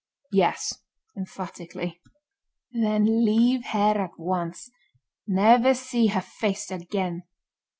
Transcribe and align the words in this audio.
"Yes," 0.31 0.73
emphatically. 1.15 2.01
"Then 2.71 3.23
leave 3.23 3.65
her 3.67 3.99
at 4.03 4.17
once—never 4.17 5.75
see 5.75 6.07
her 6.07 6.21
face 6.21 6.71
again. 6.71 7.21